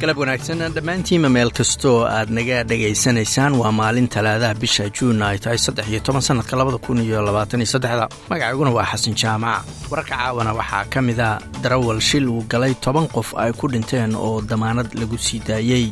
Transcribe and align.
galab 0.00 0.18
wanaagsan 0.22 0.60
dhammaantiinma 0.76 1.28
meel 1.36 1.50
kastoo 1.58 1.96
aad 2.16 2.30
naga 2.38 2.58
dhegaysanaysaan 2.70 3.52
waa 3.60 3.72
maalin 3.80 4.08
talaadaha 4.14 4.54
bisha 4.62 4.84
juun 4.96 5.22
ay 5.28 5.38
tahay 5.44 5.58
saddex 5.64 5.86
iyo 5.90 6.00
toban 6.06 6.22
sannadka 6.28 6.56
labada 6.60 6.78
kun 6.78 6.98
iyo 7.06 7.18
labaatan 7.28 7.60
iyo 7.62 7.70
saddexda. 7.74 8.04
Magacayguna 8.30 8.70
waa 8.76 8.86
xasan 8.90 9.14
jaamac. 9.22 9.62
Wararka 9.90 10.14
caawana 10.16 10.52
waxaa 10.60 10.84
ka 10.92 11.00
mid 11.02 11.18
a 11.20 11.30
darawal 11.62 12.00
shil 12.08 12.28
uu 12.28 12.42
galay 12.52 12.74
toban 12.84 13.08
qof 13.14 13.34
ay 13.42 13.52
ku 13.58 13.66
dhinteen 13.72 14.14
oo 14.14 14.40
damaanad 14.50 14.88
lagu 15.00 15.18
sii 15.18 15.40
daayey 15.48 15.86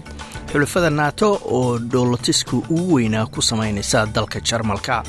xulafada 0.52 0.91
naato 0.91 1.29
oo 1.57 1.79
dhoolotiska 1.79 2.57
ugu 2.57 2.95
weynaa 2.95 3.27
ku 3.27 3.43
samaynaysa 3.43 4.07
dalka 4.15 4.38
jarmalka 4.41 5.02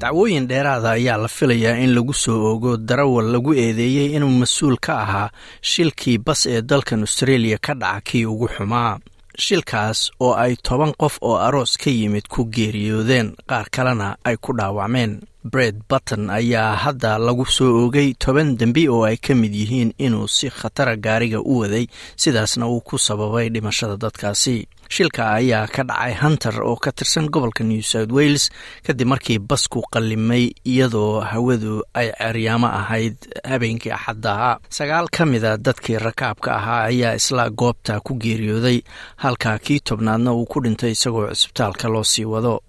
dacwooyin 0.00 0.46
dheeraada 0.50 0.90
ayaa 0.98 1.16
la 1.24 1.28
filayaa 1.28 1.76
in 1.84 1.94
lagu 1.94 2.14
soo 2.14 2.38
ogo 2.52 2.76
darawal 2.76 3.26
lagu 3.34 3.50
eedeeyey 3.54 4.08
inuu 4.16 4.30
mas'uul 4.42 4.76
ka 4.86 4.92
ahaa 5.04 5.28
shilkii 5.70 6.18
bas 6.26 6.46
ee 6.46 6.62
dalkan 6.62 7.00
australia 7.06 7.58
ka 7.66 7.74
dhaca 7.74 8.00
kii 8.08 8.24
ugu 8.32 8.48
xumaa. 8.54 8.98
Shilkaas 9.44 10.10
oo 10.20 10.34
ay 10.34 10.56
toban 10.66 10.92
qof 11.00 11.14
oo 11.22 11.36
aroos 11.46 11.76
ka 11.82 11.90
yimid 11.90 12.26
ku 12.28 12.44
geeriyoodeen 12.54 13.28
qaar 13.48 13.66
kalena 13.74 14.16
ay 14.24 14.36
ku 14.36 14.52
dhaawacmeen. 14.58 15.20
Bred 15.44 15.76
button 15.88 16.30
ayaa 16.30 16.76
hadda 16.76 17.18
lagu 17.18 17.46
soo 17.46 17.86
ogay 17.86 18.12
toban 18.22 18.56
dembi 18.60 18.88
oo 18.88 19.04
ay 19.08 19.16
ka 19.16 19.34
mid 19.34 19.54
yihiin 19.54 19.92
inuu 19.98 20.28
si 20.28 20.50
khatara 20.50 20.96
gaariga 20.96 21.40
u 21.40 21.58
waday 21.60 21.86
sidaasna 22.16 22.68
uu 22.68 22.80
ku 22.80 22.98
sababay 22.98 23.48
dhimashada 23.48 23.96
dadkaasi 23.96 24.56
shilka 24.94 25.24
ayaa 25.38 25.66
ka 25.74 25.82
dhacay 25.88 26.14
hunter 26.22 26.54
oo 26.66 26.76
ka 26.84 26.90
tirsan 26.92 27.26
gobolka 27.30 27.62
new 27.64 27.82
south 27.82 28.10
wales 28.18 28.50
kadib 28.86 29.06
markii 29.12 29.38
basku 29.38 29.82
qallimay 29.92 30.44
iyadoo 30.72 31.20
hawadu 31.30 31.74
ay 31.94 32.08
ceryaamo 32.18 32.66
ahayd 32.80 33.16
habeenkii 33.50 33.92
axadda. 33.94 34.30
Ahaa 34.34 34.58
sagaal 34.78 35.06
ka 35.16 35.22
mida 35.26 35.56
dadkii 35.56 35.98
rakaabka 36.06 36.50
ahaa 36.58 36.82
ayaa 36.90 37.14
isla 37.20 37.50
goobta 37.50 38.00
ku 38.00 38.14
geeriyooday 38.22 38.82
halka 39.22 39.58
kii 39.58 39.80
tobnaadna 39.80 40.32
uu 40.34 40.46
ku 40.50 40.58
dhintay 40.60 40.90
isagoo 40.96 41.30
cisbitaalka 41.34 41.86
loo 41.88 42.04
sii 42.04 42.24
wado. 42.24 42.60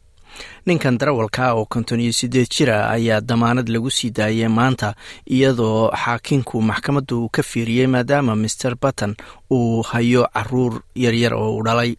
Ninkan 0.66 0.97
darawalka 0.97 1.53
oo 1.58 1.66
konton 1.66 1.99
iyo 1.99 2.14
siddeed 2.14 2.47
jira 2.53 2.89
ayaa 2.89 3.22
damaanad 3.22 3.67
lagu 3.69 3.89
sii 3.92 4.09
daayay 4.14 4.47
maanta 4.47 4.94
iyadoo 5.25 5.89
xaakinku 6.03 6.61
maxkamadda 6.61 7.16
uu 7.16 7.30
ka 7.30 7.42
fiiriyey 7.44 7.88
maadaama 7.88 8.36
master 8.36 8.75
button 8.81 9.16
uu 9.52 9.81
hayo 9.81 10.23
carruur 10.33 10.81
yaryar 10.95 11.33
oo 11.33 11.58
u 11.58 11.64
dhalay 11.66 11.95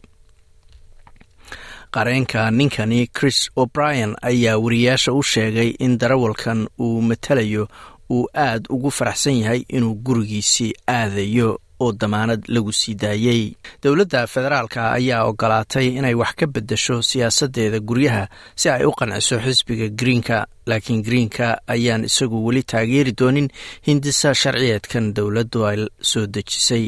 qareenka 1.94 2.50
ninkani 2.50 3.06
chris 3.06 3.38
o'brien 3.56 4.10
ayaa 4.30 4.58
wariyaasha 4.64 5.12
u 5.12 5.22
sheegay 5.22 5.68
in 5.84 5.98
darawalkan 5.98 6.60
uu 6.80 7.00
matalayo 7.02 7.68
uu 8.10 8.26
aad 8.34 8.66
ugu 8.74 8.90
faraxsan 8.90 9.36
yahay 9.42 9.60
inuu 9.68 9.94
gurigiisii 9.94 10.72
aadayo 10.88 11.58
oo 11.82 11.92
damaanad 11.92 12.42
lagu 12.54 12.72
sii 12.72 12.94
daayey. 13.02 13.42
Dowladda 13.82 14.26
federaalka 14.26 14.92
ayaa 14.98 15.24
ogolaatay 15.30 15.86
inay 15.98 16.14
wax 16.22 16.32
ka 16.40 16.46
beddesho 16.54 17.02
siyaasaddeeda 17.02 17.78
guryaha 17.88 18.24
si 18.60 18.66
ay 18.70 18.84
u 18.84 18.92
qanciso 18.98 19.36
xisbiga 19.44 19.88
greenka 20.00 20.46
laakiin 20.66 21.02
greenka 21.02 21.46
ayaan 21.74 22.04
isagu 22.08 22.38
weli 22.46 22.62
taageeri 22.62 23.12
doonin 23.18 23.48
hindisa 23.86 24.30
sharciyeedkan 24.34 25.04
dowladdu 25.16 25.58
ay 25.70 25.78
soo 26.10 26.26
dejisay. 26.34 26.86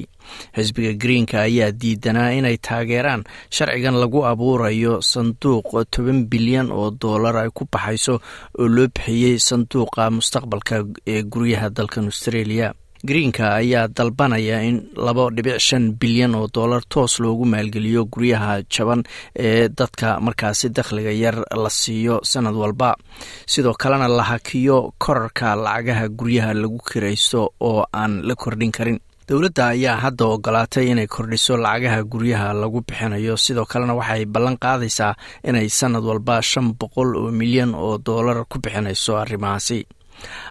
Xisbiga 0.57 0.93
greenka 1.03 1.37
ayaa 1.49 1.71
diidanaa 1.81 2.31
inay 2.39 2.57
taageeraan 2.67 3.25
sharcigan 3.57 3.97
lagu 4.03 4.21
abuurayo 4.31 4.95
sanduuq 5.11 5.69
toban 5.93 6.21
bilyan 6.31 6.69
oo 6.73 6.91
dollar 7.03 7.37
ay 7.43 7.51
ku 7.57 7.65
baxayso 7.73 8.15
oo 8.61 8.69
loo 8.75 8.87
bixiyey 8.95 9.37
sanduuqa 9.49 10.11
mustaqbalka 10.17 10.77
ee 11.13 11.23
guryaha 11.33 11.69
dalkan 11.77 12.05
australia 12.13 12.69
greenka 13.09 13.47
ayaa 13.61 13.89
dalbanaya 13.97 14.59
in 14.69 14.77
laba 15.07 15.25
dhibic 15.37 15.59
shan 15.67 15.85
bilyan 16.01 16.35
oo 16.39 16.47
dollar 16.57 16.83
toos 16.93 17.15
loogu 17.23 17.45
maalgeliyo 17.53 18.03
guryaha 18.13 18.53
jaban 18.75 19.03
ee 19.47 19.69
dadka 19.79 20.09
markaasi 20.27 20.69
dakhliga 20.77 21.13
yar 21.23 21.37
la 21.63 21.71
siiyo 21.81 22.21
sanad 22.33 22.55
walba. 22.63 22.91
Sidoo 23.47 23.75
kalena 23.83 24.09
la 24.09 24.23
hakiyo 24.31 24.95
korarka 24.99 25.55
lacagaha 25.65 26.09
guryaha 26.09 26.53
lagu 26.55 26.79
kiraysto 26.89 27.41
oo 27.61 27.85
aan 27.93 28.23
la 28.29 28.35
kordhin 28.35 28.73
karin. 28.73 28.99
Dowladda 29.29 29.67
ayaa 29.73 29.97
hadda 30.05 30.25
ogolaatay 30.35 30.87
inay 30.93 31.07
kordhiso 31.07 31.57
lacagaha 31.57 32.01
guryaha 32.13 32.49
lagu 32.63 32.81
bixinayo. 32.87 33.37
Sidoo 33.45 33.65
kalena 33.65 33.95
waxay 34.01 34.25
ballan 34.35 34.57
qaadaysaa 34.65 35.13
inay 35.49 35.69
sanad 35.69 36.05
walba 36.11 36.41
shan 36.51 36.73
boqol 36.81 37.11
oo 37.21 37.31
milyan 37.41 37.73
oo 37.75 37.99
dollar 38.09 38.45
ku 38.49 38.59
bixinayso 38.65 39.13
arrimahaasi 39.23 39.79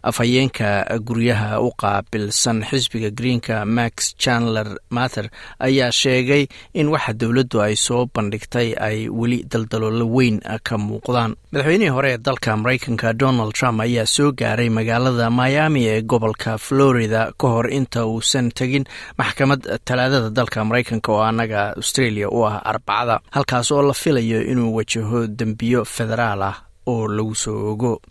afhayeenka 0.10 0.70
guryaha 1.08 1.60
u 1.62 1.70
qaabilsan 1.82 2.64
xisbiga 2.70 3.10
greenka 3.20 3.66
max 3.66 4.16
chandler 4.24 4.68
mater 4.90 5.26
ayaa 5.60 5.92
sheegay 5.92 6.44
in 6.74 6.88
waxa 6.94 7.14
dowladdu 7.22 7.62
ay 7.66 7.76
soo 7.76 8.06
bandhigtay 8.16 8.70
ay 8.88 8.98
weli 9.20 9.40
daldaloolo 9.52 10.06
weyn 10.16 10.38
ka 10.68 10.76
muuqdaan. 10.78 11.32
Madaxweynihii 11.52 11.90
hore 11.96 12.10
ee 12.14 12.18
dalka 12.18 12.58
maraykanka 12.58 13.14
donald 13.14 13.54
trump 13.54 13.80
ayaa 13.86 14.06
soo 14.16 14.32
gaaray 14.42 14.70
magaalada 14.70 15.30
miami 15.30 15.82
ee 15.94 16.02
gobolka 16.02 16.58
florida 16.58 17.22
ka 17.42 17.48
hor 17.54 17.68
inta 17.80 18.06
uusan 18.06 18.52
tegin 18.60 18.86
maxkamad 19.18 19.62
talaadada 19.88 20.30
dalka 20.30 20.60
maraykanka 20.70 21.10
oo 21.16 21.22
annaga 21.30 21.62
australia 21.80 22.28
u 22.30 22.46
ah 22.48 22.62
arbacada 22.72 23.20
halkaas 23.36 23.72
oo 23.72 23.82
la 23.90 23.94
filayo 23.94 24.40
inuu 24.52 24.76
wajaho 24.78 25.28
dembiyo 25.28 25.86
federaal 25.86 26.42
ah 26.50 26.56
oo 26.86 27.08
lagu 27.08 27.36
soo 27.36 27.72
ogo. 27.72 28.02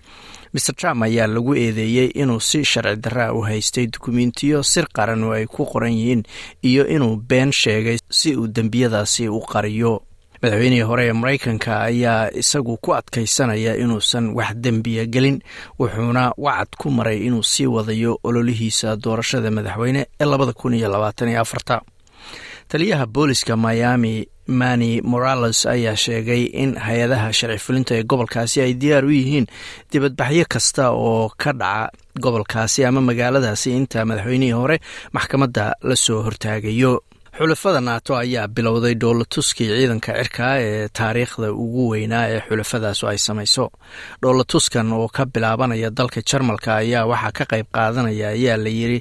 Maer 0.52 0.74
trump 0.76 1.02
ayaa 1.02 1.26
lagu 1.26 1.54
eedeeyey 1.56 2.06
inuu 2.14 2.40
si 2.40 2.64
sharci 2.64 2.96
daraa 3.00 3.32
u 3.32 3.40
haystay 3.40 3.86
dukumentiyo 3.86 4.62
sir 4.62 4.86
qaran 4.92 5.24
oo 5.24 5.32
ay 5.32 5.46
ku 5.46 5.64
qoran 5.66 5.92
yihiin 5.92 6.22
iyo 6.62 6.86
inuu 6.88 7.16
been 7.16 7.52
sheegay 7.52 7.98
si 8.10 8.36
uu 8.36 8.46
dembiyadaasi 8.46 9.28
u 9.28 9.40
qariyo. 9.40 10.02
Madaxweynihii 10.42 10.82
hore 10.82 11.06
ee 11.06 11.12
maraykanka 11.12 11.80
ayaa 11.80 12.30
isagu 12.34 12.76
ku 12.76 12.94
adkaysanaya 12.94 13.76
inuusan 13.76 14.34
wax 14.34 14.54
dembiya 14.58 15.06
gelin 15.06 15.38
wuxuuna 15.78 16.32
wacad 16.36 16.68
ku 16.78 16.90
maray 16.90 17.18
inuu 17.26 17.42
sii 17.42 17.66
wadayo 17.66 18.18
ololihiisa 18.24 18.96
doorashada 18.96 19.50
madaxweyne 19.50 20.06
ee 20.20 20.24
labada 20.26 20.52
kun 20.52 20.74
iyo 20.74 20.88
labaatan 20.90 21.28
iyo 21.28 21.40
afarta 21.40 21.80
taliyaha 22.72 23.06
booliska 23.14 23.56
miami 23.56 24.14
mani 24.60 24.90
morales 25.12 25.58
ayaa 25.74 25.96
sheegay 26.04 26.42
in 26.62 26.70
hay'adaha 26.86 27.28
sharci 27.38 27.58
fulinta 27.66 27.92
ee 27.98 28.04
gobolkaasi 28.12 28.56
ay 28.64 28.72
diyaar 28.82 29.04
u 29.04 29.10
yihiin 29.18 29.46
dibadbaxyo 29.92 30.44
kasta 30.54 30.84
oo 31.06 31.28
ka 31.42 31.52
dhaca 31.60 31.90
gobolkaasi 32.24 32.80
ama 32.88 33.00
magaaladaasi 33.08 33.68
inta 33.80 34.04
madaxweynihii 34.10 34.56
hore 34.60 34.76
maxkamadda 35.16 35.64
la 35.88 35.96
soo 36.04 36.20
hortaagayo. 36.26 36.92
Xulafada 37.38 37.80
naato 37.80 38.12
ayaa 38.22 38.48
bilowday 38.56 38.94
dhoolatuskii 39.02 39.68
ciidanka 39.72 40.12
cirka 40.18 40.46
ee 40.66 40.88
taariikhda 40.98 41.48
ugu 41.52 41.82
weynaa 41.92 42.26
ee 42.32 42.40
xulafadaasu 42.48 43.04
ay 43.10 43.18
samayso. 43.26 43.64
Dhoolatuskan 44.22 44.92
oo 44.92 45.08
ka 45.16 45.22
bilaabanaya 45.34 45.90
dalka 45.98 46.20
jarmalka 46.30 46.70
ayaa 46.82 47.06
waxaa 47.12 47.32
ka 47.38 47.44
qayb 47.52 47.66
qaadanaya 47.76 48.28
ayaa 48.36 48.56
la 48.64 48.68
yiri 48.78 48.98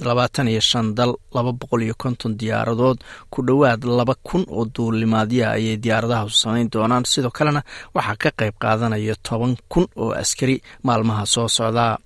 labaatan 0.00 0.48
iyo 0.48 0.60
shan 0.60 0.94
dal 0.94 1.12
laba 1.34 1.52
boqol 1.52 1.82
iyo 1.86 1.94
konton 1.98 2.36
diyaaradood 2.40 2.98
ku 3.30 3.42
dhowaad 3.46 3.84
laba 3.84 4.14
kun 4.22 4.44
oo 4.48 4.64
duulimaadya 4.74 5.50
ayay 5.56 5.76
diyaaradahasu 5.84 6.36
samayn 6.42 6.68
doonaan. 6.72 7.04
Sidoo 7.06 7.30
kalena 7.30 7.62
waxaa 7.94 8.16
ka 8.22 8.30
qayb 8.38 8.54
qaadanaya 8.62 9.14
toban 9.28 9.56
kun 9.72 9.86
oo 9.96 10.10
askari 10.12 10.56
maalmaha 10.82 11.26
soo 11.26 11.48
socdaa 11.48 11.98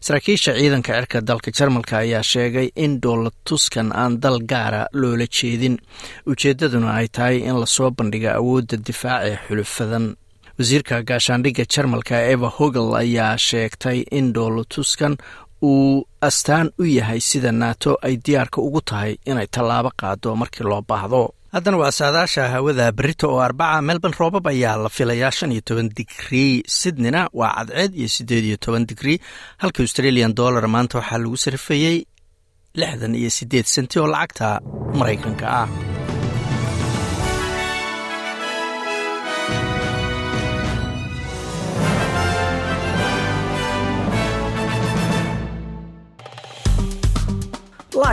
saraakiisha 0.00 0.54
ciidanka 0.58 0.92
cirka 0.96 1.20
dalka 1.20 1.50
jarmalka 1.58 1.94
ayaa 2.04 2.22
sheegay 2.22 2.68
in 2.84 3.00
dhoolatuskan 3.02 3.88
aan 3.92 4.20
dal 4.22 4.38
gaara 4.50 4.82
loola 4.92 5.26
jeedin. 5.36 5.76
Ujeeddaduna 6.26 6.90
ay 7.00 7.08
tahay 7.08 7.36
in 7.48 7.56
la 7.60 7.66
soo 7.66 7.90
bandhiga 7.90 8.30
awoodda 8.40 8.76
difaaca 8.86 9.26
ee 9.30 9.38
xulufadan 9.48 10.06
wasiirka 10.58 11.02
gaashaandhigga 11.08 11.64
jarmalka 11.74 12.16
eva 12.32 12.48
hogel 12.56 12.88
ayaa 13.02 13.36
sheegtay 13.48 13.98
in 14.18 14.26
dhoolatuskan 14.34 15.14
uu 15.62 16.04
astaan 16.28 16.70
u 16.78 16.84
yahay 16.84 17.20
sida 17.20 17.52
naato 17.52 17.90
ay 18.06 18.14
diyaarka 18.24 18.58
ugu 18.66 18.80
tahay 18.80 19.12
inay 19.30 19.46
tallaabo 19.54 19.90
qaado 20.00 20.36
markii 20.40 20.64
loo 20.70 20.82
baahdo. 20.88 21.22
Haddana 21.54 21.76
waa 21.82 21.92
saadaasha 21.98 22.48
hawada 22.48 22.92
berito 22.92 23.26
oo 23.32 23.40
arbaca 23.40 23.82
melbourne 23.82 24.16
roobab 24.20 24.46
ayaa 24.52 24.76
la 24.76 24.88
filayaa 24.88 25.30
shan 25.38 25.52
iyo 25.52 25.60
toban 25.68 25.88
digrii 25.96 26.62
sydneyna 26.78 27.28
waa 27.32 27.52
cadceed 27.56 27.92
iyo 28.00 28.08
siddeed 28.08 28.44
iyo 28.44 28.56
toban 28.64 28.86
digrii 28.86 29.18
halka 29.62 29.82
australian 29.82 30.34
dollar 30.34 30.66
maanta 30.74 30.98
waxaa 30.98 31.18
lagu 31.22 31.36
sarifayey 31.44 31.96
lixdan 32.80 33.14
iyo 33.14 33.30
siddeed 33.30 33.66
senti 33.74 33.98
oo 33.98 34.06
lacagta 34.14 34.48
maraykanka 34.98 35.46
ah 35.62 35.68